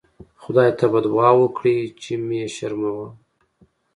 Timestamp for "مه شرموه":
2.27-3.07